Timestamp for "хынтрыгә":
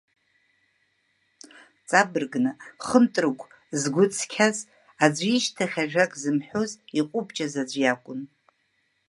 2.85-3.45